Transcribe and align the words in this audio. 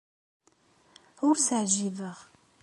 Ur 1.27 1.35
as-ɛjibeɣ. 1.37 2.17